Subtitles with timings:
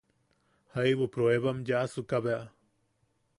[0.75, 2.41] Jaibu pruebam yaʼasuka bea.